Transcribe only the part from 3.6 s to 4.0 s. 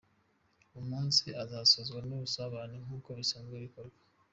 bikorwa.